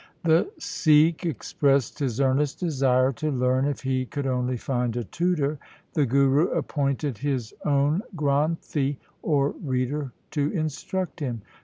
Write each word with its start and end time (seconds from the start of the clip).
The 0.23 0.49
Sikh 0.57 1.27
expressed 1.27 1.99
his 1.99 2.19
earnest 2.19 2.59
desire 2.59 3.11
to 3.11 3.29
learn, 3.29 3.65
if 3.67 3.81
he 3.81 4.07
could 4.07 4.25
only 4.25 4.57
find 4.57 4.97
a 4.97 5.03
tutor. 5.03 5.59
The 5.93 6.07
Guru 6.07 6.47
appointed 6.47 7.19
his 7.19 7.53
own 7.65 8.01
Granthi, 8.15 8.97
or 9.21 9.51
reader, 9.61 10.11
to 10.31 10.49
instruct 10.53 11.19
him. 11.19 11.43